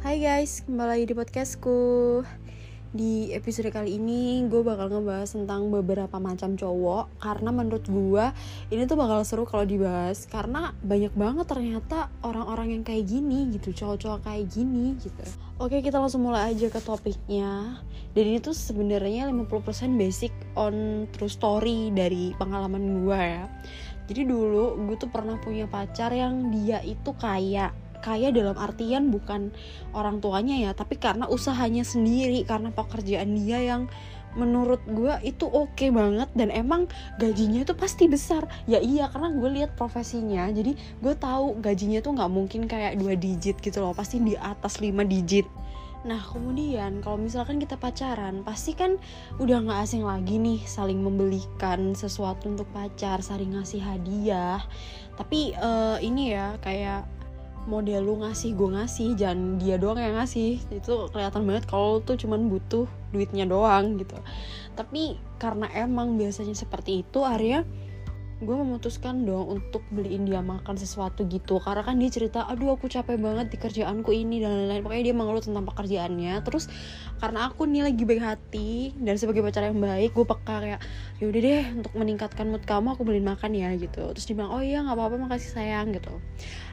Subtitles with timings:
[0.00, 1.80] Hai guys, kembali lagi di podcastku.
[2.92, 7.20] Di episode kali ini gue bakal ngebahas tentang beberapa macam cowok.
[7.20, 8.24] Karena menurut gue
[8.72, 10.24] ini tuh bakal seru kalau dibahas.
[10.32, 15.24] Karena banyak banget ternyata orang-orang yang kayak gini gitu Cowok-cowok kayak gini gitu.
[15.60, 17.84] Oke kita langsung mulai aja ke topiknya.
[18.16, 23.44] Dan ini tuh sebenarnya 50% basic on true story dari pengalaman gue ya
[24.10, 27.72] Jadi dulu gue tuh pernah punya pacar yang dia itu kayak
[28.02, 29.54] kaya dalam artian bukan
[29.94, 33.86] orang tuanya ya tapi karena usahanya sendiri karena pekerjaan dia yang
[34.34, 36.88] menurut gue itu oke okay banget dan emang
[37.20, 38.48] gajinya itu pasti besar.
[38.64, 43.14] Ya iya karena gue lihat profesinya jadi gue tahu gajinya tuh nggak mungkin kayak dua
[43.14, 45.46] digit gitu loh pasti di atas 5 digit
[46.02, 48.98] Nah kemudian kalau misalkan kita pacaran pasti kan
[49.38, 54.62] udah nggak asing lagi nih saling membelikan sesuatu untuk pacar, saling ngasih hadiah.
[55.14, 57.06] Tapi uh, ini ya kayak
[57.66, 62.18] model lu ngasih gue ngasih jangan dia doang yang ngasih itu kelihatan banget kalau tuh
[62.18, 64.18] cuman butuh duitnya doang gitu
[64.74, 67.62] tapi karena emang biasanya seperti itu Arya
[68.42, 71.62] gue memutuskan dong untuk beliin dia makan sesuatu gitu.
[71.62, 74.82] Karena kan dia cerita aduh aku capek banget di kerjaanku ini dan lain-lain.
[74.82, 76.42] Pokoknya dia mengeluh tentang pekerjaannya.
[76.42, 76.66] Terus
[77.22, 80.80] karena aku nih lagi baik hati dan sebagai pacar yang baik gue peka kayak
[81.22, 84.10] yaudah deh untuk meningkatkan mood kamu aku beliin makan ya gitu.
[84.10, 86.10] Terus dia bilang oh iya nggak apa-apa makasih sayang gitu.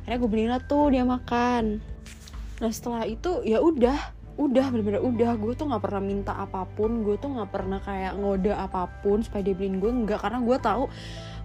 [0.04, 1.78] Akhirnya gue beliin lah tuh dia makan.
[2.60, 5.36] Nah setelah itu ya udah udah bener-bener udah.
[5.36, 9.20] Gue tuh nggak pernah minta apa pun gue tuh nggak pernah kayak ngode apa pun
[9.20, 10.18] supaya dia beliin gue nggak.
[10.18, 10.84] Karena gue tahu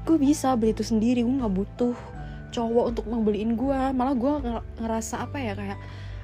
[0.05, 1.97] gue bisa beli itu sendiri gue nggak butuh
[2.55, 4.33] cowok untuk membeliin gue malah gue
[4.79, 5.79] ngerasa apa ya kayak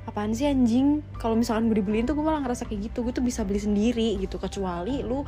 [0.09, 1.05] apaan sih anjing?
[1.20, 3.06] Kalau misalkan gue dibeliin tuh gue malah ngerasa kayak gitu.
[3.06, 4.41] Gue tuh bisa beli sendiri gitu.
[4.41, 5.23] Kecuali lu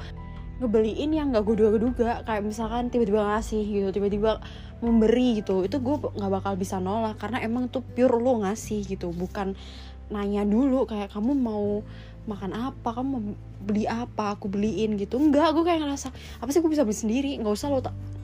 [0.62, 2.27] ngebeliin yang gak gue duga-duga.
[2.27, 4.42] Kayak misalkan tiba-tiba ngasih gitu tiba-tiba
[4.83, 5.62] memberi gitu.
[5.62, 7.20] Itu gue nggak bakal bisa nolak.
[7.20, 9.14] Karena emang tuh pure lo ngasih gitu.
[9.14, 9.55] Bukan
[10.11, 11.84] nanya dulu kayak kamu mau
[12.27, 12.89] makan apa?
[12.91, 13.23] Kamu mau
[13.62, 14.35] beli apa?
[14.35, 15.20] Aku beliin gitu.
[15.20, 16.11] Enggak gue kayak ngerasa
[16.42, 17.30] apa sih gue bisa beli sendiri?
[17.39, 17.80] Nggak usah lo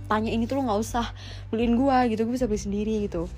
[0.09, 1.07] tanya ini tuh lo nggak usah
[1.53, 3.29] beliin gue gitu gue bisa beli sendiri gitu.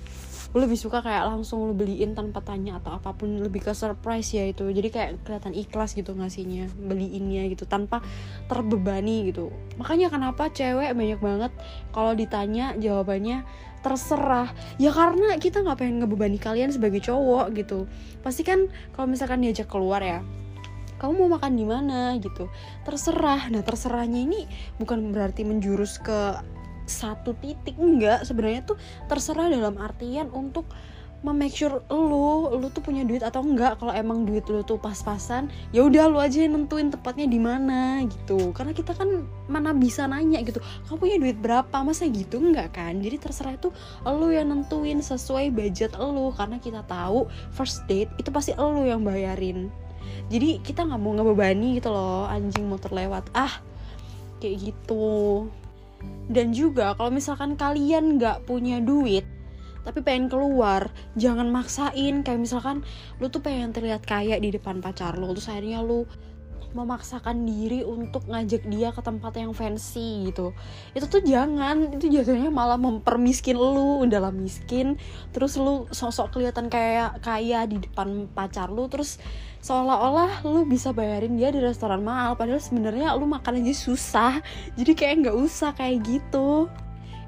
[0.51, 4.35] Gue lebih suka kayak langsung lo beliin tanpa tanya atau apa pun lebih ke surprise
[4.35, 4.67] ya itu.
[4.67, 8.03] Jadi kayak kelihatan ikhlas gitu ngasihnya beliinnya gitu tanpa
[8.51, 9.51] terbebani gitu.
[9.79, 11.51] Makanya kenapa cewek banyak banget
[11.95, 13.47] kalau ditanya jawabannya
[13.79, 14.51] terserah.
[14.75, 17.87] Ya karena kita nggak pengen ngebebani kalian sebagai cowok gitu.
[18.19, 20.19] Pasti kan kalau misalkan diajak keluar ya
[21.01, 22.13] kamu mau makan di mana?
[22.21, 22.45] gitu.
[22.85, 23.49] Terserah.
[23.49, 24.45] Nah terserahnya ini
[24.77, 26.37] bukan berarti menjurus ke
[26.85, 28.23] satu titik enggak.
[28.25, 28.77] Sebenarnya tuh
[29.07, 30.65] terserah dalam artian untuk
[31.21, 33.77] memake sure lu lu tuh punya duit atau enggak.
[33.77, 38.01] Kalau emang duit lu tuh pas-pasan ya udah lu aja yang nentuin tepatnya di mana
[38.09, 38.49] gitu.
[38.57, 40.57] Karena kita kan mana bisa nanya gitu.
[40.89, 41.85] Kamu punya duit berapa?
[41.85, 42.41] Masa gitu?
[42.41, 42.97] Enggak kan?
[42.99, 43.69] Jadi terserah itu
[44.05, 46.33] lu yang nentuin sesuai budget lu.
[46.33, 49.69] Karena kita tahu first date itu pasti lu yang bayarin.
[50.33, 53.29] Jadi kita nggak mau ngebebani gitu loh anjing motor lewat.
[53.37, 53.61] Ah
[54.41, 55.45] kayak gitu
[56.31, 59.27] dan juga kalau misalkan kalian nggak punya duit
[59.81, 62.21] tapi pengen keluar jangan maksain.
[62.21, 62.85] Kayak misalkan
[63.17, 66.05] lu tuh pengen terlihat kaya di depan pacar lu terus akhirnya lu
[66.71, 70.55] memaksakan diri untuk ngajak dia ke tempat yang fancy gitu.
[70.95, 74.95] Itu tuh jangan itu jatuhnya malah mempermiskin lu dalam miskin.
[75.35, 79.19] Terus lu sosok kelihatan kayak kaya di depan pacar lu terus
[79.61, 84.33] seolah-olah lu bisa bayarin dia di restoran mahal padahal sebenarnya lu makan aja susah.
[84.73, 86.65] Jadi kayak nggak usah kayak gitu.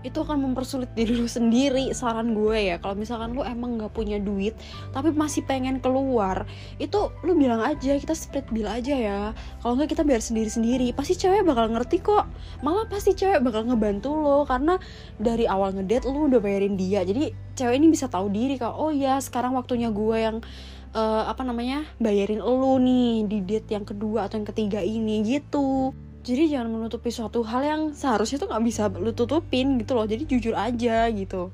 [0.03, 2.75] Itu akan mempersulit diri lu sendiri saran gue ya.
[2.81, 4.57] Kalau misalkan lu emang nggak punya duit
[4.91, 6.43] tapi masih pengen keluar
[6.75, 9.21] itu lu bilang aja kita split bill aja ya.
[9.61, 12.27] Kalau nggak kita biar sendiri sendiri pasti cewek bakal ngerti kok.
[12.65, 14.75] Malah pasti cewek bakal ngebantu lo karena
[15.21, 17.05] dari awal ngedate lu udah bayarin dia.
[17.05, 20.41] Jadi cewek ini bisa tahu diri kok oh ya sekarang waktunya gue yang
[20.93, 25.91] uh, apa namanya bayarin lo nih di date yang kedua atau yang ketiga ini gitu.
[26.23, 30.07] Jadi jangan menutupi suatu hal yang seharusnya tuh nggak bisa lu tutupin gitu loh.
[30.07, 31.51] Jadi jujur aja gitu.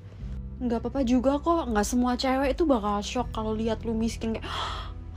[0.62, 4.46] Nggak apa-apa juga kok nggak semua cewek itu bakal shock kalau lihat lu miskin kayak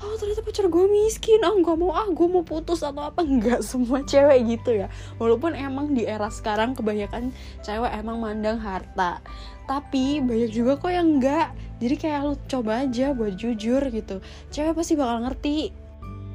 [0.03, 1.45] oh ternyata pacar gue miskin.
[1.45, 3.21] Ah nggak mau ah gue mau putus atau apa.
[3.21, 4.89] Nggak semua cewek gitu ya.
[5.21, 7.29] Walaupun emang di era sekarang kebanyakan
[7.61, 9.21] cewek emang mandang harta.
[9.69, 11.53] Tapi banyak juga kok yang enggak
[11.83, 14.23] jadi kayak lu coba aja buat jujur gitu.
[14.55, 15.75] Cewek pasti bakal ngerti.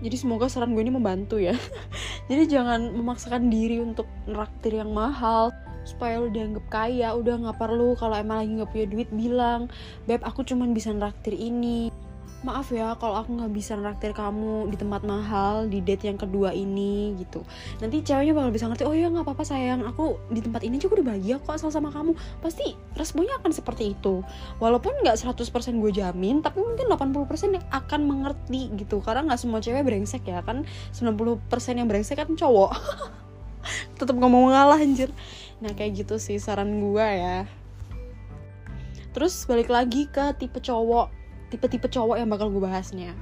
[0.04, 1.56] Jadi semoga saran gue ini membantu ya.
[2.30, 5.56] Jadi jangan memaksakan diri untuk neraktir yang mahal.
[5.88, 9.72] Supaya lu dianggap kaya udah nggak perlu kalau emang lagi nggak punya duit bilang
[10.04, 11.96] beb aku cuman bisa neraktir ini
[12.45, 16.54] maaf ya kalau aku nggak bisa nraktir kamu di tempat mahal di date yang kedua
[16.54, 17.42] ini gitu.
[17.81, 19.81] Nanti ceweknya bakal bisa ngerti oh ya nggak apa-apa sayang.
[19.89, 22.13] Aku di tempat ini juga udah bahagia kok asal sama kamu.
[22.45, 24.22] Pasti responnya akan seperti itu.
[24.62, 29.01] Walaupun nggak 100% gue jamin tapi mungkin 80% yang akan mengerti gitu.
[29.01, 30.62] Karena nggak semua cewek brengsek ya kan?
[30.94, 31.42] 90%
[31.74, 32.72] yang brengsek kan cowok.
[33.98, 35.10] Tetap mau ngalah anjir.
[35.57, 37.50] Nah kayak gitu sih saran gue ya.
[39.18, 41.17] Terus balik lagi ke tipe cowok
[41.48, 43.16] tipe-tipe cowok yang bakal gue bahasnya.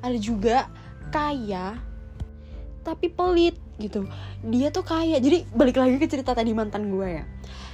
[0.00, 0.70] Ada juga
[1.10, 1.78] kaya
[2.82, 4.06] tapi pelit gitu.
[4.42, 5.18] Dia tuh kaya.
[5.22, 7.24] Jadi balik lagi ke cerita tadi mantan gue ya.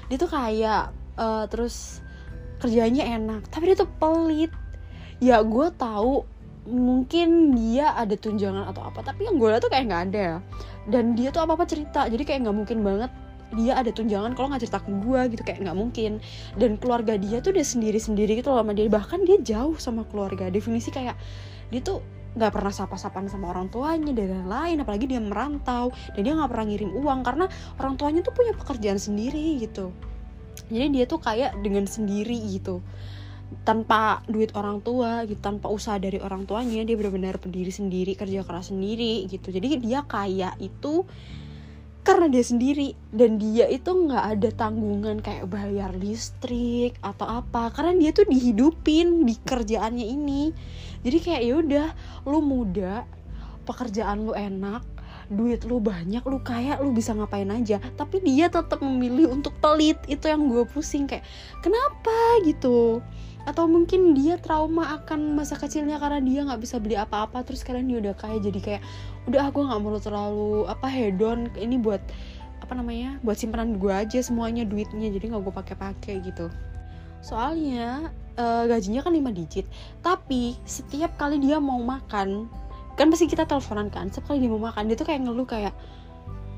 [0.09, 2.01] Dia tuh kaya uh, terus
[2.59, 4.53] kerjanya enak tapi dia tuh pelit.
[5.19, 6.25] Ya gue tahu
[6.69, 10.29] mungkin dia ada tunjangan atau apa tapi yang gue lihat tuh kayak nggak ada.
[10.89, 13.13] Dan dia tuh apa apa cerita jadi kayak nggak mungkin banget
[13.57, 16.21] dia ada tunjangan kalau nggak cerita ke gue gitu kayak nggak mungkin.
[16.59, 18.89] Dan keluarga dia tuh dia sendiri sendiri gitu loh sama dia.
[18.91, 20.53] Bahkan dia jauh sama keluarga.
[20.53, 21.17] Definisi kayak
[21.73, 22.05] dia tuh
[22.37, 24.85] nggak pernah sapa-sapaan sama orang tuanya dan lain-lain.
[24.85, 27.45] Apalagi dia merantau dan dia nggak pernah ngirim uang karena
[27.81, 29.97] orang tuanya tuh punya pekerjaan sendiri gitu.
[30.69, 32.85] Jadi dia tuh kayak dengan sendiri gitu.
[33.65, 38.45] Tanpa duit orang tua gitu tanpa usaha dari orang tuanya dia benar-benar berdiri sendiri kerja
[38.45, 39.49] keras sendiri gitu.
[39.49, 41.09] Jadi dia kaya itu
[42.09, 47.93] karena dia sendiri dan dia itu nggak ada tanggungan kayak bayar listrik atau apa karena
[48.01, 50.49] dia tuh dihidupin di kerjaannya ini.
[51.05, 51.89] Jadi kayak ya udah
[52.25, 53.05] lu muda
[53.69, 54.81] pekerjaan lu enak
[55.29, 57.77] duit lu banyak lu kaya lu bisa ngapain aja.
[57.77, 61.29] Tapi dia tetap memilih untuk pelit itu yang gue pusing kayak
[61.61, 62.41] kenapa?
[62.49, 63.05] gitu
[63.49, 67.89] atau mungkin dia trauma akan masa kecilnya karena dia nggak bisa beli apa-apa terus sekarang
[67.89, 68.83] dia udah kaya jadi kayak
[69.25, 72.05] udah aku nggak mau terlalu apa hedon ini buat
[72.61, 76.53] apa namanya buat simpanan gue aja semuanya duitnya jadi nggak gue pakai-pakai gitu.
[77.25, 79.65] Soalnya uh, gajinya kan 5 digit
[80.05, 82.53] tapi setiap kali dia mau makan
[83.01, 85.73] kan pasti kita teleponan kan setiap kali dia mau makan dia tuh kayak ngeluh kayak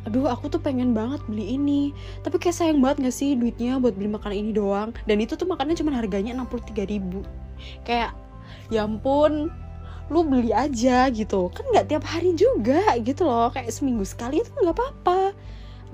[0.08, 1.92] aduh aku tuh pengen banget beli ini.
[2.24, 4.96] Tapi kayak sayang banget gak sih duitnya buat beli makanan ini doang?
[5.04, 7.20] Dan itu tuh makannya cuma harganya 63 ribu.
[7.84, 8.16] Kayak
[8.72, 9.52] ya ampun
[10.10, 11.48] lu beli aja gitu.
[11.54, 13.48] Kan nggak tiap hari juga gitu loh.
[13.54, 15.36] Kayak seminggu sekali itu nggak apa-apa.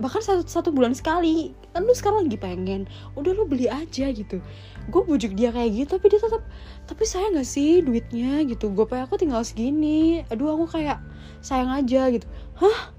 [0.01, 1.53] Bahkan satu satu bulan sekali.
[1.77, 2.89] Kan lu sekarang lagi pengen.
[3.13, 4.41] Udah lu beli aja gitu.
[4.89, 6.43] Gue bujuk dia kayak gitu tapi dia tetap
[6.87, 8.41] tapi saya nggak sih duitnya?
[8.49, 8.73] gitu.
[8.73, 10.25] Gue pengen aku tinggal segini.
[10.33, 10.97] Aduh aku kayak
[11.45, 12.25] sayang aja gitu.
[12.57, 12.96] Hah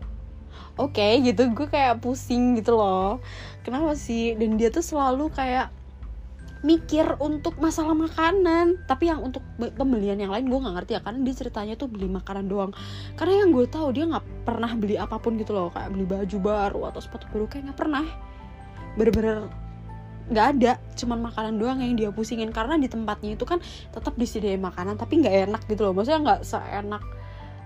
[0.78, 3.20] oke okay, gitu gue kayak pusing gitu loh.
[3.66, 4.38] Kenapa sih?
[4.38, 5.74] Dan dia tuh selalu kayak
[6.66, 8.86] mikir untuk masalah makanan.
[8.86, 12.08] Tapi yang untuk pembelian yang lain gue nggak ngerti ya karena dia ceritanya tuh beli
[12.08, 12.72] makanan doang.
[13.20, 15.74] Karena yang gue tahu dia nggak pernah beli apa pun gitu loh.
[15.74, 18.06] Kayak beli baju baru atau sepatu baru kayak nggak pernah.
[18.96, 19.38] Bener-bener
[20.28, 22.54] nggak ada cuman makanan doang yang dia pusingin.
[22.56, 23.60] Karena di tempatnya itu kan
[23.92, 25.94] tetap disediain makanan tapi nggak enak gitu loh.
[25.98, 27.04] Maksudnya nggak seenak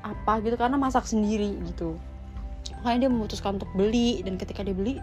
[0.02, 1.94] apa gitu karena masak sendiri gitu
[2.82, 4.98] makanya dia memutuskan untuk beli dan ketika dia beli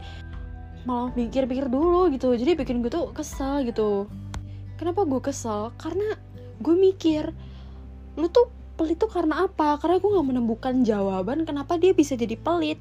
[0.86, 2.34] malah pikir-pikir dulu gitu.
[2.34, 4.06] Jadi bikin gue tuh kesel gitu.
[4.78, 5.74] Kenapa gue kesel?
[5.76, 6.14] Karena
[6.58, 7.30] gue mikir
[8.18, 9.78] lu tuh pelit tuh karena apa?
[9.78, 12.78] Karena gue nggak menemukan jawaban kenapa dia bisa jadi pelit.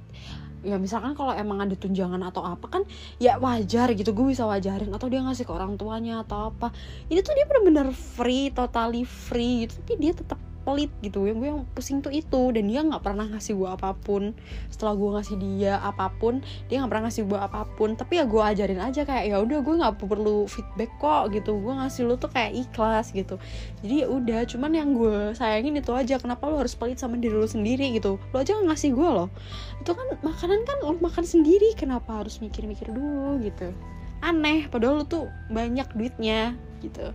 [0.65, 2.83] Ya misalkan kalau emang ada tunjangan atau apa kan
[3.21, 4.13] ya wajar gitu.
[4.13, 6.73] Gue bisa wajarin atau dia ngasih ke orang tuanya atau apa.
[7.09, 9.77] Ini tuh dia benar-benar free totally free gitu.
[9.83, 11.23] Tapi dia tetap pelit gitu.
[11.23, 12.51] Yang gue yang pusing tuh itu.
[12.51, 14.35] Dan dia nggak pernah ngasih gue apa pun.
[14.67, 17.95] Setelah gue ngasih dia apa pun dia nggak pernah ngasih gue apa pun.
[17.95, 21.55] Tapi ya gue ajarin aja kayak ya udah gue nggak perlu feedback kok gitu.
[21.55, 23.39] Gue ngasih lu tuh kayak ikhlas gitu.
[23.79, 26.19] Jadi ya udah cuman yang gue sayangin itu aja.
[26.19, 28.19] Kenapa lu harus pelit sama diri lu sendiri gitu?
[28.19, 29.31] Lu aja nggak ngasih gue loh.
[29.79, 31.71] Itu kan makanan kan lu makan sendiri.
[31.79, 33.71] Kenapa harus mikir-mikir dulu gitu?
[34.19, 37.13] Aneh padahal lu tuh banyak duitnya gitu.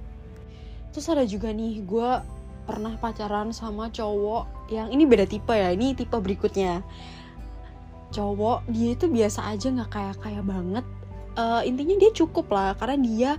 [0.92, 2.10] Terus ada juga nih gue
[2.62, 6.80] pernah pacaran sama cowok yang ini beda tipe ya ini tipe berikutnya.
[8.12, 10.84] Cowok dia itu biasa aja nggak kayak kaya banget.
[11.32, 13.30] Uh, intinya dia cukup lah karena dia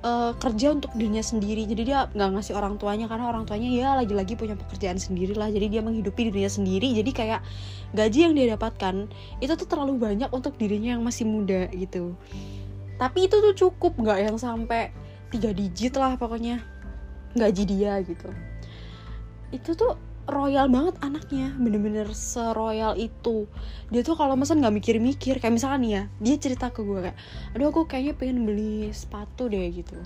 [0.00, 1.68] uh, kerja untuk dirinya sendiri.
[1.68, 5.52] Jadi dia nggak ngasih orang tuanya karena orang tuanya ya lagi-lagi punya pekerjaan sendiri lah.
[5.52, 6.96] Jadi dia menghidupi dirinya sendiri.
[6.96, 7.40] Jadi kayak
[7.92, 9.06] gaji yang dia dapatkan
[9.44, 12.16] itu tuh terlalu banyak untuk dirinya yang masih muda gitu.
[12.96, 14.88] Tapi itu tuh cukup nggak yang sampai
[15.28, 16.64] tiga digit lah pokoknya.
[17.36, 18.51] Gaji dia gitu
[19.52, 19.94] itu tuh
[20.30, 23.50] royal banget anaknya bener-bener seroyal itu.
[23.90, 27.18] Dia tuh kalau mesen nggak mikir-mikir kayak misalkan nih ya dia cerita ke gue kayak
[27.52, 29.98] aduh aku kayaknya pengen beli sepatu deh gitu.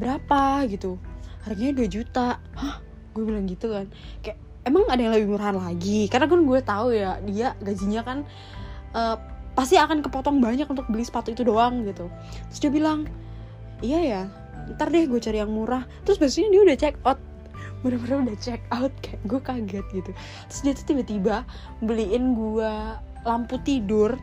[0.00, 0.64] Berapa?
[0.66, 0.98] gitu.
[1.44, 2.40] Harganya 2 juta.
[2.56, 2.80] Hah?
[3.12, 3.86] Gue bilang gitu kan.
[4.24, 6.08] Kayak emang ada yang lebih murahan lagi?
[6.08, 8.18] Karena kan gue tahu ya dia gajinya kan
[8.96, 9.16] uh,
[9.54, 12.08] pasti akan kepotong banyak untuk beli sepatu itu doang gitu.
[12.50, 13.06] Terus dia bilang
[13.84, 14.22] iya ya
[14.64, 15.84] ntar deh gue cari yang murah.
[16.08, 17.20] Terus biasanya dia udah check out
[17.84, 20.10] bener-bener udah check out kayak gue kaget gitu.
[20.48, 21.36] Terus dia tuh tiba-tiba
[21.84, 22.72] beliin gue
[23.28, 24.16] lampu tidur.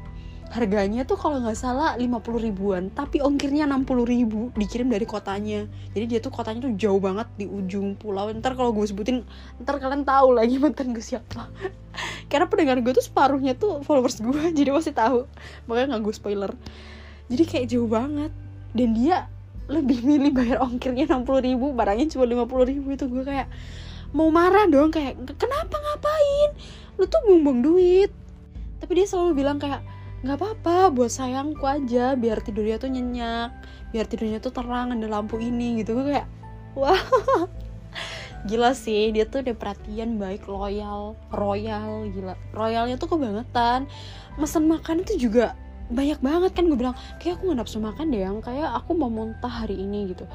[0.52, 2.12] Harganya tuh kalau nggak salah 50
[2.44, 5.64] ribuan tapi ongkirnya 60 ribu dikirim dari kotanya.
[5.96, 8.28] Jadi dia tuh kotanya tuh jauh banget di ujung pulau.
[8.36, 9.24] Ntar kalau gue sebutin
[9.64, 11.48] ntar kalian tahu lagi mantan gue siapa.
[12.34, 15.24] Karena pendengar gue tuh separuhnya tuh followers gue jadi pasti tahu.
[15.72, 16.52] Makanya nggak gue spoiler.
[17.32, 18.36] Jadi kayak jauh banget.
[18.76, 19.32] Dan dia
[19.72, 23.06] lebih milih bayar ongkirnya 60 ribu barangnya cuma 50 ribu itu.
[23.08, 23.48] Gue kayak
[24.12, 26.50] mau marah dong kayak kenapa ngapain?
[27.00, 28.12] Lu tuh bumbung duit.
[28.84, 29.80] Tapi dia selalu bilang kayak
[30.22, 33.50] nggak apa-apa buat sayangku aja biar tidurnya tuh nyenyak
[33.90, 35.96] biar tidurnya tuh terang ada lampu ini gitu.
[35.96, 36.28] Gue kayak
[36.76, 37.00] wah.
[38.50, 42.34] Gila sih dia tuh udah perhatian baik loyal royal gila.
[42.58, 43.86] Royalnya tuh kebangetan.
[44.42, 45.54] Mesen makan itu juga
[45.92, 48.40] banyak banget kan gue bilang kayak aku gak nafsu makan deh yang.
[48.40, 50.26] Kayak aku mau muntah hari ini gitu.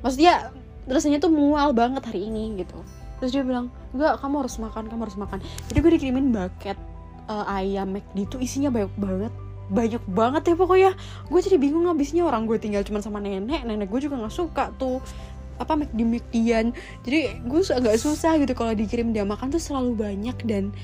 [0.00, 0.54] Maksudnya
[0.86, 2.78] rasanya tuh mual banget hari ini gitu.
[3.18, 5.38] Terus dia bilang enggak kamu harus makan kamu harus makan.
[5.68, 6.78] Jadi gue dikirimin bucket
[7.26, 9.32] uh, ayam McD itu isinya banyak banget
[9.66, 10.90] banyak banget ya pokoknya.
[11.26, 14.70] Gue jadi bingung habisnya orang gue tinggal cuma sama nenek nenek gue juga nggak suka
[14.78, 15.02] tuh
[15.56, 20.36] apa McD McDian jadi gue agak susah gitu kalau dikirim dia makan tuh selalu banyak
[20.44, 20.74] dan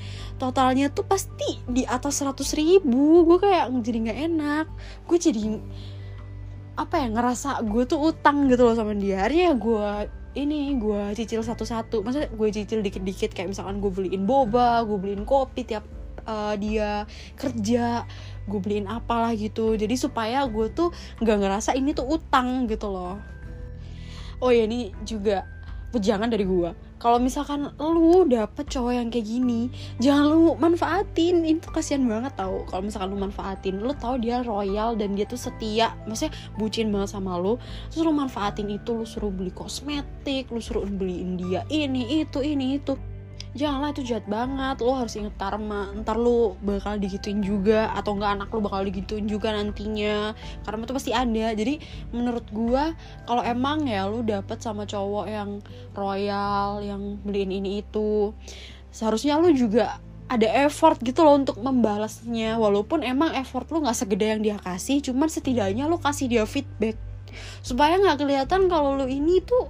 [0.41, 3.23] totalnya tuh pasti di atas 100 ribu.
[3.23, 4.65] Gue kayak jadi nggak enak.
[5.07, 5.59] Gue jadi
[6.73, 9.23] apa ya ngerasa gue tuh utang gitu loh sama dia.
[9.23, 9.89] Akhirnya gue
[10.33, 12.01] ini gue cicil satu-satu.
[12.03, 15.85] Maksudnya gue cicil dikit-dikit kayak misalkan gue beliin boba gue beliin kopi tiap
[16.25, 17.05] uh, dia
[17.39, 18.03] kerja
[18.49, 19.77] gue beliin apalah gitu.
[19.77, 20.89] Jadi supaya gue tuh
[21.21, 23.33] nggak ngerasa ini tuh utang gitu loh
[24.43, 25.47] oh ya ini juga
[25.95, 26.71] pejangan dari gue
[27.03, 29.67] kalau misalkan lu dapet cowok yang kayak gini
[29.99, 31.43] jangan lu manfaatin.
[31.43, 32.63] Itu kasihan banget tau.
[32.71, 35.99] Kalau misalkan lu manfaatin lu tau dia royal dan dia tuh setia.
[36.07, 37.59] Maksudnya bucin banget sama lu.
[37.91, 42.79] Terus lu manfaatin itu lu suruh beli kosmetik lu suruh beliin dia ini itu ini
[42.79, 42.95] itu
[43.53, 44.81] janganlah itu jahat banget.
[44.81, 45.93] Lo harus inget karma.
[45.93, 50.33] Ntar lo bakal digituin juga atau enggak anak lo bakal digituin juga nantinya.
[50.65, 51.53] Karma itu pasti ada.
[51.53, 51.79] Jadi
[52.13, 52.93] menurut gua
[53.29, 55.49] kalau emang ya lo dapet sama cowok yang
[55.93, 58.33] royal yang beliin ini itu
[58.89, 62.57] seharusnya lo juga ada effort gitu loh untuk membalasnya.
[62.57, 66.97] Walaupun emang effort lo nggak segede yang dia kasih cuman setidaknya lo kasih dia feedback.
[67.61, 69.69] Supaya nggak kelihatan kalau lo ini tuh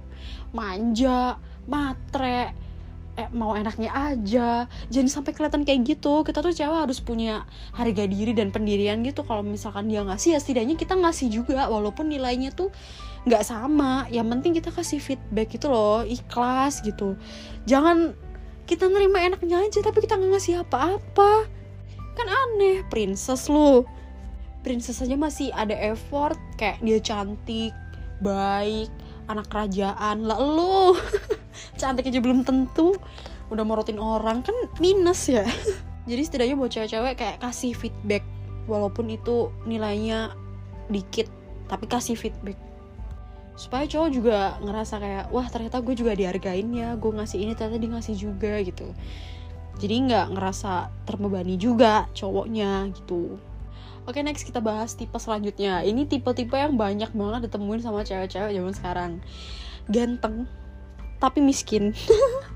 [0.54, 2.63] manja matre
[3.14, 4.66] eh, mau enaknya aja.
[4.90, 6.26] Jangan sampai kelihatan kayak gitu.
[6.26, 9.22] Kita tuh cewek harus punya harga diri dan pendirian gitu.
[9.22, 11.70] Kalau misalkan dia ngasih ya setidaknya kita ngasih juga.
[11.70, 12.74] Walaupun nilainya tuh
[13.26, 14.10] nggak sama.
[14.10, 16.02] Yang penting kita kasih feedback gitu loh.
[16.02, 17.14] Ikhlas gitu.
[17.70, 18.14] Jangan
[18.64, 21.46] kita nerima enaknya aja tapi kita nggak ngasih apa-apa.
[22.14, 23.86] Kan aneh princess lu.
[24.64, 26.38] Princess aja masih ada effort.
[26.58, 27.72] Kayak dia cantik
[28.18, 28.90] baik
[29.28, 30.24] anak kerajaan.
[30.24, 30.96] Lah lu
[31.76, 32.96] cantik aja belum tentu.
[33.52, 35.44] Udah morotin orang kan minus ya.
[36.10, 38.24] Jadi setidaknya buat cewek-cewek kayak kasih feedback.
[38.68, 40.32] Walaupun itu nilainya
[40.88, 41.28] dikit
[41.68, 42.56] tapi kasih feedback.
[43.54, 47.78] Supaya cowok juga ngerasa kayak wah ternyata gue juga dihargain ya gue ngasih ini ternyata
[47.80, 48.88] dia ngasih juga gitu.
[49.78, 53.38] Jadi nggak ngerasa terbebani juga cowoknya gitu.
[54.04, 55.80] Oke next kita bahas tipe selanjutnya.
[55.80, 59.12] Ini tipe-tipe yang banyak banget ditemuin sama cewek-cewek zaman sekarang.
[59.88, 60.44] Ganteng
[61.24, 61.96] Tapi miskin.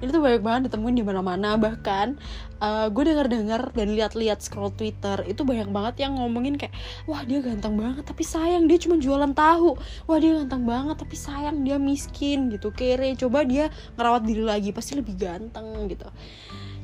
[0.00, 2.16] Ini tuh banyak banget ditemuin di mana-mana Bahkan
[2.64, 6.72] uh, gue denger-denger dan lihat-lihat scroll Twitter Itu banyak banget yang ngomongin kayak
[7.04, 9.76] Wah dia ganteng banget tapi sayang dia cuma jualan tahu.
[10.08, 12.72] Wah dia ganteng banget tapi sayang dia miskin gitu.
[12.72, 13.68] Kere coba dia
[14.00, 16.08] ngerawat diri lagi pasti lebih ganteng gitu.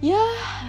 [0.04, 0.20] Ya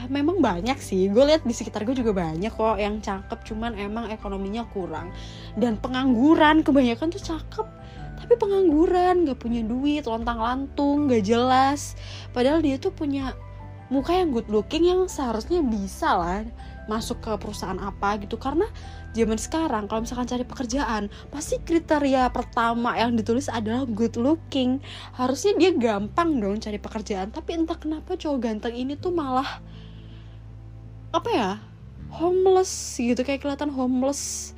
[0.08, 1.12] memang banyak sih.
[1.12, 5.12] Gue lihat di sekitar gue juga banyak kok yang cakep cuman emang ekonominya kurang.
[5.60, 7.68] Dan pengangguran kebanyakan tuh cakep
[8.27, 11.96] tapi pengangguran gak punya duit lontang lantung gak jelas.
[12.36, 13.31] Padahal dia tuh punya
[13.88, 16.43] muka yang good looking yang seharusnya bisa lah
[16.91, 18.36] masuk ke perusahaan apa gitu.
[18.36, 18.67] Karena
[19.15, 24.84] zaman sekarang kalau misalkan cari pekerjaan pasti kriteria pertama yang ditulis adalah good looking.
[25.15, 29.63] Harusnya dia gampang dong cari pekerjaan tapi entah kenapa cowok ganteng ini tuh malah
[31.15, 31.51] apa ya
[32.12, 34.51] homeless gitu kayak kelihatan homeless.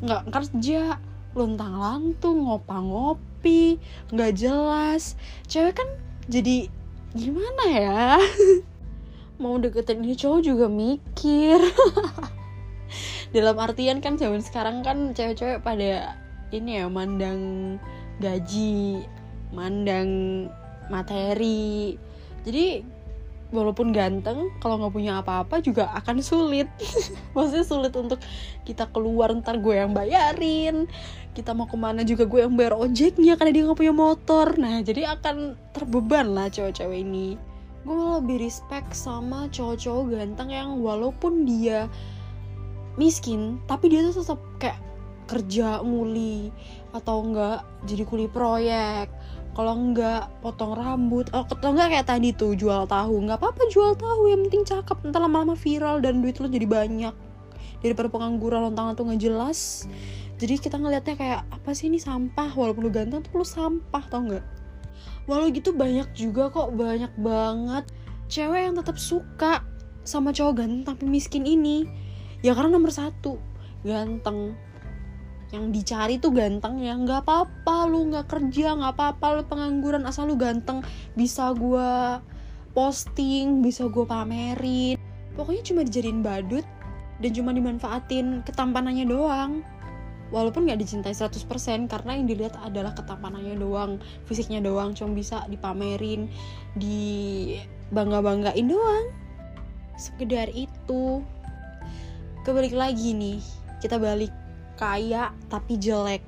[0.00, 0.96] Nggak kerja
[1.32, 3.80] lontang lantung ngopang ngopi
[4.12, 5.16] nggak jelas.
[5.48, 5.88] Cewek kan
[6.28, 6.68] jadi
[7.16, 8.04] gimana ya?
[9.42, 11.58] Mau deketin ini cowok juga mikir.
[13.34, 16.14] Dalam artian kan zaman sekarang kan cewek-cewek pada
[16.52, 17.76] ini ya mandang
[18.20, 19.02] gaji
[19.56, 20.46] mandang
[20.92, 21.96] materi.
[22.44, 22.84] Jadi
[23.52, 26.66] walaupun ganteng kalau nggak punya apa-apa juga akan sulit.
[27.36, 28.18] Maksudnya sulit untuk
[28.64, 30.88] kita keluar ntar gue yang bayarin.
[31.36, 34.56] Kita mau ke mana juga gue yang bayar ojeknya karena dia nggak punya motor.
[34.56, 37.36] Nah jadi akan terbeban lah cowok-cowok ini.
[37.84, 41.86] Gue malah lebih respect sama cowok-cowok ganteng yang walaupun dia
[43.00, 44.80] miskin tapi dia tuh tetap kayak
[45.24, 46.52] kerja muli
[46.92, 49.08] atau enggak jadi kuli proyek
[49.52, 53.28] kalau enggak potong rambut oh atau enggak kayak tadi tuh jual tahu.
[53.28, 54.98] Nggak apa-apa jual tahu yang penting cakep.
[55.04, 57.14] Entar lama-lama viral dan duit lo jadi banyak.
[57.84, 59.84] Daripada pengangguran lontang tuh nggak jelas.
[60.40, 62.50] Jadi kita ngelihatnya kayak apa sih ini sampah?
[62.56, 64.44] Walaupun lu ganteng tuh lu sampah tau nggak?
[65.30, 67.84] Walau gitu banyak juga kok banyak banget.
[68.32, 69.62] Cewek yang tetap suka
[70.02, 71.86] sama cowok ganteng tapi miskin ini.
[72.42, 73.38] Ya karena nomor satu
[73.86, 74.56] ganteng
[75.52, 76.96] yang dicari tuh ganteng ya.
[76.96, 80.80] Nggak apa-apa lu nggak kerja nggak apa-apa lu pengangguran asal lu ganteng.
[81.12, 82.18] Bisa gue
[82.72, 84.96] posting bisa gue pamerin.
[85.36, 86.64] Pokoknya cuma dijadiin badut
[87.20, 89.60] dan cuma dimanfaatin ketampanannya doang.
[90.32, 91.44] Walaupun nggak dicintai 100%
[91.92, 94.96] karena yang dilihat adalah ketampanannya doang fisiknya doang.
[94.96, 96.32] Cuma bisa dipamerin
[96.72, 97.52] di
[97.92, 99.12] bangga-banggain doang.
[100.00, 101.20] Sekedar itu.
[102.42, 103.38] Kebalik lagi nih
[103.78, 104.32] kita balik
[104.82, 106.26] kaya tapi jelek.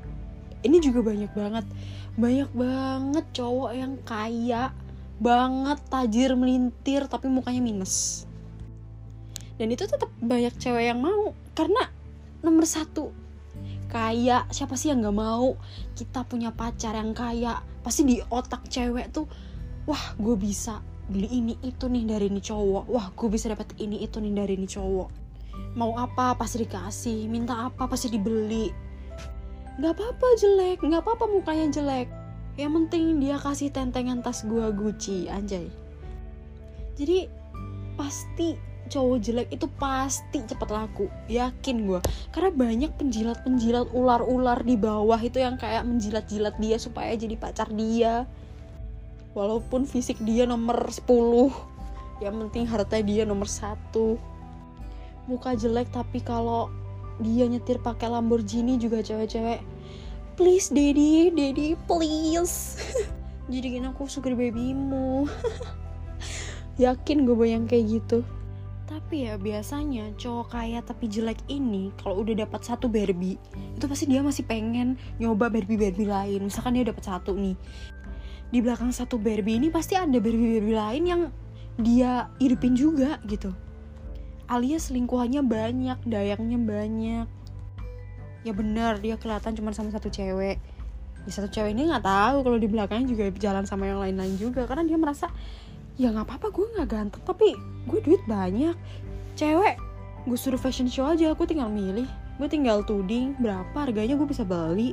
[0.62, 1.66] Ini juga banyak banget.
[2.14, 4.70] Banyak banget cowok yang kaya
[5.18, 8.24] banget tajir melintir tapi mukanya minus.
[9.58, 11.34] Dan itu tetap banyak cewek yang mau.
[11.58, 11.82] Karena
[12.46, 13.10] nomor satu
[13.90, 14.46] kaya.
[14.54, 15.58] Siapa sih yang nggak mau?
[15.98, 17.58] Kita punya pacar yang kaya.
[17.82, 19.26] Pasti di otak cewek tuh
[19.90, 20.78] wah gue bisa
[21.10, 22.86] beli ini itu nih dari ini cowok.
[22.86, 25.23] Wah gue bisa dapat ini itu nih dari ini cowok
[25.74, 27.26] mau apa pasti dikasih.
[27.26, 28.70] Minta apa pasti dibeli.
[29.78, 30.78] Nggak apa-apa jelek.
[30.82, 32.08] Nggak apa-apa mukanya jelek.
[32.54, 35.66] Yang penting dia kasih tentengan tas gua Gucci anjay.
[36.94, 37.26] Jadi
[37.98, 38.54] pasti
[38.86, 41.10] cowok jelek itu pasti cepat laku.
[41.26, 42.00] Yakin gue
[42.30, 48.28] karena banyak penjilat-penjilat ular-ular di bawah itu yang kayak menjilat-jilat dia supaya jadi pacar dia.
[49.34, 51.10] Walaupun fisik dia nomor 10
[52.22, 54.14] yang penting harta dia nomor satu
[55.24, 56.68] muka jelek tapi kalau
[57.22, 59.62] dia nyetir pakai Lamborghini juga cewek-cewek
[60.34, 62.78] please daddy daddy please.
[63.52, 65.28] Jadi gini aku sugar babymu.
[66.82, 68.26] Yakin gue bayang kayak gitu.
[68.84, 73.40] Tapi ya biasanya cowok kaya tapi jelek ini kalau udah dapat satu Barbie
[73.74, 76.50] itu pasti dia masih pengen nyoba Barbie Barbie lain.
[76.50, 77.54] Misalkan dia dapat satu nih.
[78.50, 81.22] Di belakang satu Barbie ini pasti ada Barbie Barbie lain yang
[81.78, 83.54] dia hidupin juga gitu
[84.48, 87.26] alias selingkuhannya banyak dayangnya banyak.
[88.44, 90.60] Ya benar dia kelihatan cuma sama satu cewek.
[91.24, 94.68] Ya satu cewek ini nggak tahu kalau di belakangnya juga jalan sama yang lain-lain juga
[94.68, 95.32] karena dia merasa
[95.96, 97.56] ya nggak apa-apa gue nggak ganteng tapi
[97.88, 98.76] gue duit banyak.
[99.40, 99.80] Cewek
[100.28, 102.08] gue suruh fashion show aja aku tinggal milih.
[102.36, 104.92] Gue tinggal tuding berapa harganya gue bisa beli.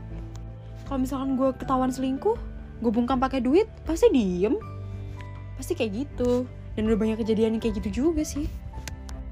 [0.87, 2.39] Kalau misalkan gue ketahuan selingkuh
[2.81, 4.55] gue bungkam pakai duit pasti diem.
[5.59, 6.47] Pasti kayak gitu.
[6.79, 8.47] Dan udah banyak kejadian kayak gitu juga sih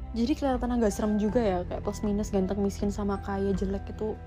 [0.10, 4.18] jadi kelihatan agak serem juga ya kayak plus minus ganteng miskin sama kaya jelek itu.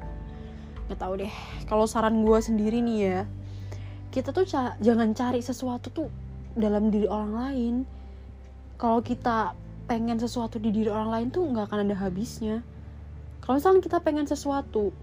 [0.87, 1.35] Nggak tahu deh.
[1.67, 3.21] Kalau saran gue sendiri nih ya
[4.13, 6.09] kita tuh ca jangan cari sesuatu tuh
[6.55, 7.75] dalam diri orang lain.
[8.79, 9.59] Kalau kita
[9.91, 12.63] pengen sesuatu di diri orang lain tuh nggak akan ada habisnya.
[13.43, 14.95] Kalau misalkan kita pengen sesuatu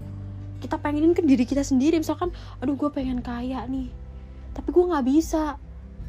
[0.64, 2.00] kita pengenin ke diri kita sendiri.
[2.00, 2.32] Misalkan
[2.64, 3.92] aduh gue pengen kaya nih
[4.56, 5.60] tapi gue nggak bisa.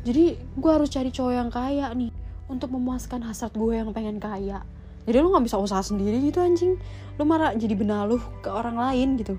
[0.06, 2.19] Jadi gue harus cari cowok yang kaya nih
[2.50, 4.66] untuk memuaskan hasrat gue yang pengen kaya.
[5.06, 6.74] Jadi lu nggak bisa usaha sendiri gitu anjing.
[7.16, 9.38] Lu marah jadi benaluh ke orang lain gitu.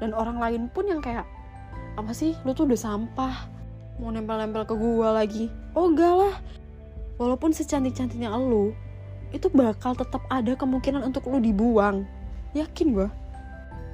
[0.00, 1.28] Dan orang lain pun yang kayak
[1.94, 2.32] apa sih?
[2.42, 3.46] Lu tuh udah sampah.
[4.00, 5.44] Mau nempel-nempel ke gue lagi.
[5.76, 6.34] Oh enggak lah.
[7.20, 8.72] Walaupun secantik-cantiknya lu
[9.32, 12.08] itu bakal tetap ada kemungkinan untuk lu dibuang.
[12.52, 13.08] Yakin gue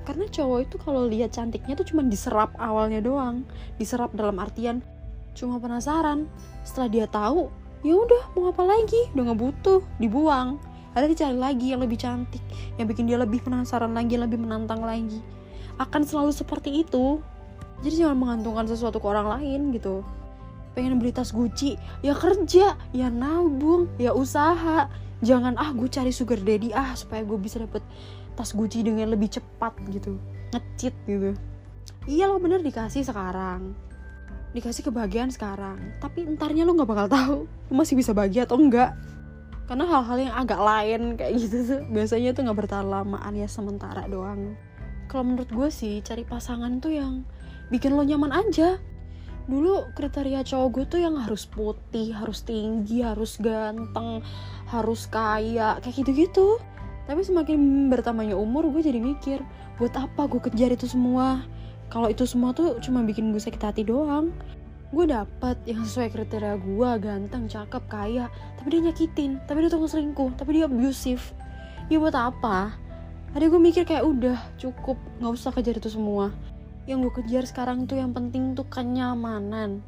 [0.09, 3.45] karena cowok itu kalau lihat cantiknya tuh cuma diserap awalnya doang.
[3.77, 4.81] Diserap dalam artian
[5.37, 6.25] cuma penasaran.
[6.65, 7.53] Setelah dia tahu
[7.87, 9.11] ya udah mau apa lagi?
[9.15, 10.59] Udah nggak butuh dibuang.
[10.97, 12.43] Ada dicari lagi yang lebih cantik
[12.75, 15.23] yang bikin dia lebih penasaran lagi lebih menantang lagi.
[15.79, 17.23] Akan selalu seperti itu.
[17.87, 20.03] Jadi jangan mengantungkan sesuatu ke orang lain gitu.
[20.75, 21.79] Pengen beli tas Gucci?
[22.03, 22.75] Ya kerja.
[22.91, 23.87] Ya nabung.
[24.03, 24.91] Ya usaha.
[25.23, 27.83] Jangan ah gue cari sugar daddy ah supaya gue bisa dapet
[28.35, 30.19] tas Gucci dengan lebih cepat gitu.
[30.51, 31.31] Ngecit gitu.
[32.11, 33.88] Iya lo bener dikasih sekarang
[34.57, 35.79] dikasih kebahagiaan sekarang.
[36.01, 38.97] Tapi entarnya lu nggak bakal tahu lu masih bisa bahagia atau enggak.
[39.69, 44.09] Karena hal-hal yang agak lain kayak gitu tuh biasanya tuh nggak bertahan lama alias sementara
[44.09, 44.57] doang.
[45.09, 47.25] Kalau menurut gue sih cari pasangan tuh yang
[47.69, 48.81] bikin lo nyaman aja.
[49.49, 54.21] Dulu kriteria cowok gue tuh yang harus putih harus tinggi harus ganteng
[54.69, 56.61] harus kaya kayak gitu-gitu.
[57.09, 59.41] Tapi semakin bertambahnya umur gue jadi mikir
[59.81, 61.45] buat apa gue kejar itu semua
[61.89, 64.29] kalau itu semua tuh cuma bikin gue sakit hati doang.
[64.93, 68.29] Gue dapet yang sesuai kriteria gue ganteng cakep kaya.
[68.61, 69.41] Tapi dia nyakitin.
[69.49, 70.37] Tapi dia tukang selingkuh.
[70.37, 71.25] Tapi dia abusive.
[71.89, 72.77] Ya buat apa?
[73.33, 75.01] Ada gue mikir kayak udah cukup.
[75.21, 76.33] Nggak usah kejar itu semua.
[76.85, 79.81] Yang gue kejar sekarang tuh yang penting tuh kenyamanan.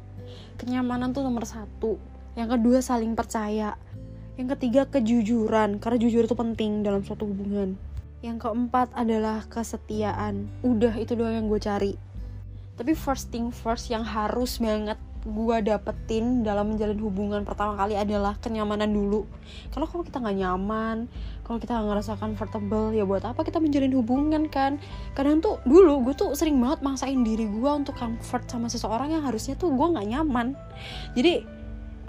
[0.57, 2.01] Kenyamanan tuh nomor satu.
[2.33, 3.77] Yang kedua saling percaya.
[4.37, 5.77] Yang ketiga kejujuran.
[5.77, 7.90] Karena jujur itu penting dalam suatu hubungan
[8.21, 10.45] yang keempat adalah kesetiaan.
[10.61, 11.93] Udah itu doang yang gue cari.
[12.77, 18.37] Tapi first thing first yang harus banget gue dapetin dalam menjalin hubungan pertama kali adalah
[18.41, 19.25] kenyamanan dulu.
[19.69, 21.05] Kalau kalau kita nggak nyaman
[21.45, 24.81] kalau kita nggak ngerasa comfortable ya buat apa kita menjalin hubungan kan?
[25.13, 29.21] Kadang tuh dulu gue tuh sering banget maksain diri gue untuk comfort sama seseorang yang
[29.25, 30.57] harusnya tuh gue nggak nyaman.
[31.13, 31.45] Jadi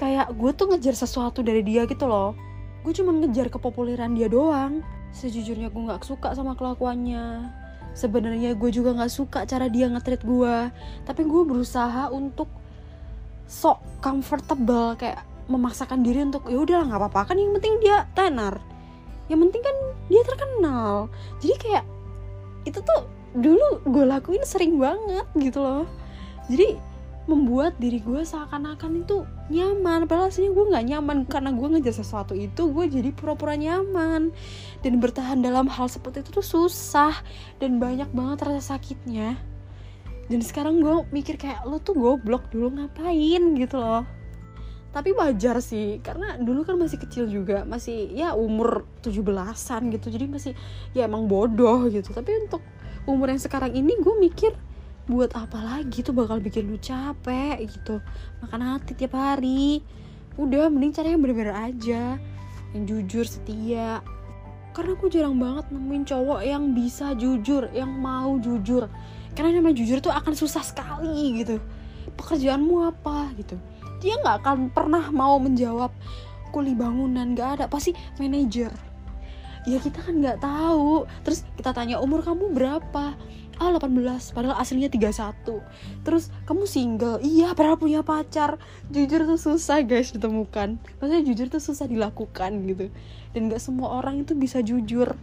[0.00, 2.32] kayak gue tuh ngejar sesuatu dari dia gitu loh.
[2.80, 4.80] Gue cuma ngejar kepopuleran dia doang
[5.12, 7.48] sejujurnya gue nggak suka sama kelakuannya.
[7.92, 10.56] Sebenarnya gue juga nggak suka cara dia ngetreat gue
[11.04, 12.48] tapi gue berusaha untuk
[13.44, 15.20] sok comfortable kayak
[15.52, 18.56] memaksakan diri untuk ya udahlah nggak apa-apa kan yang penting dia tenar.
[19.28, 19.76] Yang penting kan
[20.08, 20.92] dia terkenal.
[21.44, 21.84] Jadi kayak
[22.64, 23.04] itu tuh
[23.36, 25.84] dulu gue lakuin sering banget gitu loh.
[26.48, 26.91] Jadi
[27.30, 30.10] membuat diri gue seakan-akan itu nyaman.
[30.10, 31.18] Padahal aslinya gue nggak nyaman.
[31.30, 34.34] Karena gue ngejar sesuatu itu gue jadi pura-pura nyaman.
[34.82, 37.14] Dan bertahan dalam hal seperti itu tuh susah.
[37.62, 39.38] Dan banyak banget rasa sakitnya.
[40.26, 43.42] Dan sekarang gue mikir kayak lo tuh goblok dulu ngapain?
[43.54, 44.02] Gitu loh.
[44.92, 47.62] Tapi wajar sih karena dulu kan masih kecil juga.
[47.62, 50.10] Masih ya umur 17-an gitu.
[50.10, 50.52] Jadi masih
[50.92, 52.10] ya emang bodoh gitu.
[52.10, 52.60] Tapi untuk
[53.06, 54.52] umur yang sekarang ini gue mikir
[55.10, 57.98] buat apa lagi tuh bakal bikin lu capek gitu.
[58.44, 59.82] Makan hati tiap hari.
[60.38, 62.16] Udah mending cari yang bener-bener aja.
[62.70, 64.00] Yang jujur setia.
[64.72, 68.88] Karena aku jarang banget nemuin cowok yang bisa jujur yang mau jujur.
[69.36, 71.58] Karena namanya jujur tuh akan susah sekali gitu.
[72.16, 73.58] Pekerjaanmu apa gitu.
[74.00, 75.92] Dia nggak akan pernah mau menjawab
[76.54, 77.64] kuli bangunan nggak ada.
[77.68, 78.72] Pasti manajer.
[79.68, 81.04] Ya kita kan nggak tahu.
[81.26, 83.12] Terus kita tanya umur kamu berapa
[83.62, 87.22] ah 18 padahal aslinya 31 terus kamu single?
[87.22, 88.58] Iya padahal punya pacar.
[88.90, 90.82] Jujur tuh susah guys ditemukan.
[90.98, 92.90] Maksudnya jujur tuh susah dilakukan gitu.
[93.30, 95.14] Dan nggak semua orang itu bisa jujur.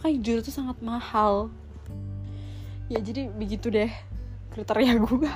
[0.00, 1.52] Makanya jujur tuh sangat mahal.
[2.88, 3.92] Ya jadi begitu deh
[4.56, 5.28] kriteria gue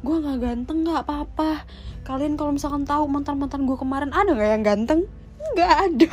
[0.00, 1.68] gue nggak ganteng nggak apa-apa.
[2.08, 5.00] Kalian kalau misalkan tahu mantan mantan gue kemarin ada nggak yang ganteng?
[5.52, 6.10] Nggak ada.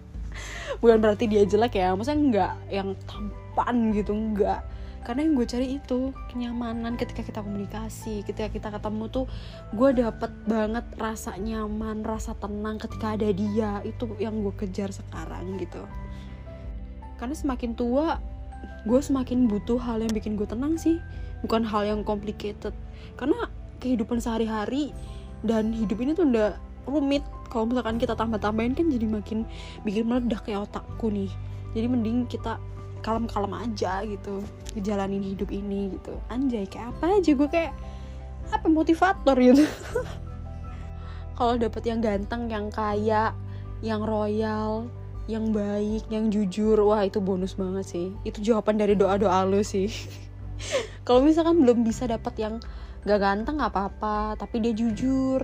[0.80, 2.88] Bukan berarti dia jelek ya maksudnya nggak yang
[3.60, 4.60] tampan gitu nggak
[5.00, 9.24] karena yang gue cari itu kenyamanan ketika kita komunikasi ketika kita ketemu tuh
[9.72, 13.80] gue dapet banget rasa nyaman rasa tenang ketika ada dia.
[13.80, 15.80] Itu yang gue kejar sekarang gitu.
[17.16, 18.20] Karena semakin tua
[18.84, 21.00] gue semakin butuh hal yang bikin gue tenang sih.
[21.40, 22.76] Bukan hal yang complicated.
[23.16, 23.48] Karena
[23.80, 24.92] kehidupan sehari-hari
[25.40, 27.24] dan hidup ini tuh udah rumit.
[27.48, 29.48] Kalau misalkan kita tambah-tambahin kan jadi makin
[29.80, 31.32] bikin meledak ya otakku nih.
[31.72, 32.60] Jadi mending kita
[33.00, 34.44] kalem-kalem aja gitu
[34.76, 37.72] ngejalanin hidup ini gitu anjay kayak apa aja gue kayak
[38.50, 39.64] apa motivator gitu
[41.38, 43.32] kalau dapet yang ganteng yang kaya
[43.80, 44.88] yang royal
[45.30, 48.08] yang baik, yang jujur, wah itu bonus banget sih.
[48.26, 49.86] Itu jawaban dari doa-doa lo sih.
[51.06, 52.58] Kalau misalkan belum bisa dapat yang
[53.06, 55.40] gak ganteng nggak apa-apa, tapi dia jujur,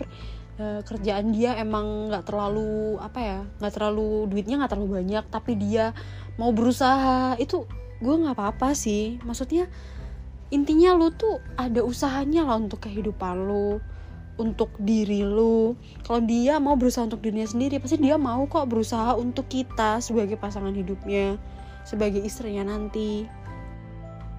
[0.60, 5.56] e, kerjaan dia emang nggak terlalu apa ya, nggak terlalu duitnya nggak terlalu banyak, tapi
[5.56, 5.96] dia
[6.36, 7.64] mau berusaha, itu
[8.00, 9.20] gue nggak apa-apa sih.
[9.24, 9.68] Maksudnya
[10.52, 13.82] intinya lo tuh ada usahanya lah untuk kehidupan lo
[14.36, 15.74] untuk diri lu.
[16.04, 20.36] Kalau dia mau berusaha untuk dirinya sendiri pasti dia mau kok berusaha untuk kita sebagai
[20.36, 21.40] pasangan hidupnya
[21.88, 23.24] sebagai istrinya nanti.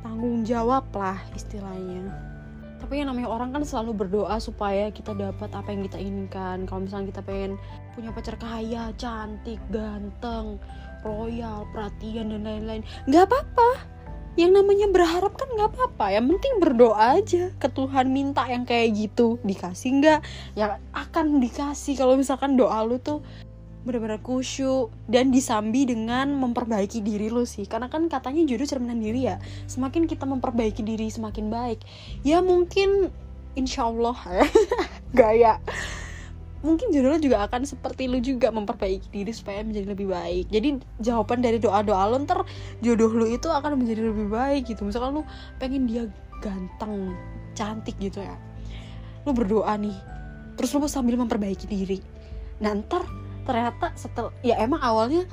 [0.06, 2.14] Tanggung jawab lah istilahnya.
[2.78, 6.70] Tapi yang namanya orang kan selalu berdoa supaya kita dapat apa yang kita inginkan.
[6.70, 7.58] Kalau misalnya kita pengen
[7.98, 10.62] punya pacar kaya cantik ganteng
[11.08, 12.84] royal perhatian dan lain-lain.
[13.08, 13.70] Nggak apa-apa.
[14.38, 16.06] Yang namanya berharap kan nggak apa-apa.
[16.14, 17.44] Yang penting berdoa aja.
[17.58, 19.40] Ke Tuhan minta yang kayak gitu.
[19.42, 20.20] Dikasih nggak?
[20.54, 21.96] Yang akan dikasih.
[21.98, 23.24] Kalau misalkan doa lu tuh
[23.88, 27.66] benar-benar kusyuk dan disambi dengan memperbaiki diri lu sih.
[27.66, 29.42] Karena kan katanya jodoh cerminan diri ya.
[29.66, 31.82] Semakin kita memperbaiki diri semakin baik.
[32.22, 33.10] Ya mungkin
[33.58, 34.14] insya Allah
[35.18, 35.58] gaya
[36.68, 40.52] mungkin lo juga akan seperti lu juga memperbaiki diri supaya menjadi lebih baik.
[40.52, 42.44] Jadi jawaban dari doa doa lo ntar
[42.84, 44.84] jodoh lu itu akan menjadi lebih baik gitu.
[44.84, 45.24] Misalkan lu
[45.58, 46.06] pengen dia
[46.44, 47.16] ganteng
[47.56, 48.36] cantik gitu ya.
[49.24, 49.96] Lu berdoa nih
[50.60, 52.04] terus lu sambil memperbaiki diri.
[52.60, 53.08] Nah ntar
[53.48, 55.24] ternyata setel ya emang awalnya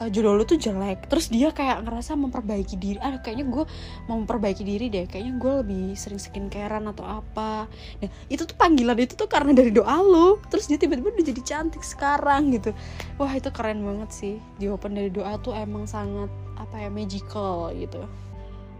[0.00, 1.06] uh, jodoh lu tuh jelek.
[1.06, 2.98] Terus dia kayak ngerasa memperbaiki diri.
[3.02, 3.64] Ah kayaknya gue
[4.10, 5.06] mau memperbaiki diri deh.
[5.06, 7.68] Kayaknya gue lebih sering skincarean atau apa.
[8.02, 10.40] Nah itu tuh panggilan itu tuh karena dari doa lu.
[10.50, 12.70] Terus dia tiba-tiba udah jadi cantik sekarang gitu.
[13.20, 14.34] Wah itu keren banget sih.
[14.58, 18.02] Jawaban dari doa tuh emang sangat apa ya magical gitu.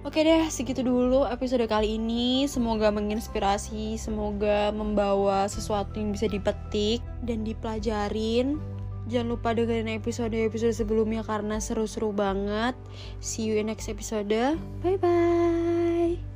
[0.05, 2.45] Oke deh, segitu dulu episode kali ini.
[2.45, 8.61] Semoga menginspirasi, semoga membawa sesuatu yang bisa dipetik dan dipelajarin.
[9.05, 12.73] Jangan lupa dengerin episode-episode sebelumnya karena seru-seru banget.
[13.21, 14.33] See you in next episode.
[14.81, 16.34] Bye bye.